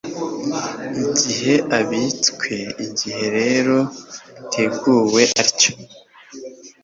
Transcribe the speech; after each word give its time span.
igihe 1.07 1.55
abitswe. 1.79 2.53
Igihe 2.85 3.23
rero 3.37 3.77
ateguwe 4.41 5.23
atyo, 5.43 5.71